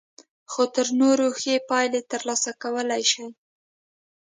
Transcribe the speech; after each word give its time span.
خو 0.51 0.63
تر 0.75 0.87
نورو 1.01 1.27
ښې 1.41 1.55
پايلې 1.69 2.01
ترلاسه 2.11 2.51
کولای 2.61 3.03
شئ. 3.11 3.27